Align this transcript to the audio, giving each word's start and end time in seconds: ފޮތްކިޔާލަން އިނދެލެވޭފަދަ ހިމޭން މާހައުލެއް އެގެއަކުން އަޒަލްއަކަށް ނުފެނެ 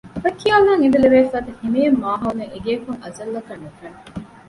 ފޮތްކިޔާލަން 0.21 0.81
އިނދެލެވޭފަދަ 0.83 1.51
ހިމޭން 1.61 1.97
މާހައުލެއް 2.03 2.53
އެގެއަކުން 2.53 2.99
އަޒަލްއަކަށް 3.03 3.63
ނުފެނެ 3.63 3.99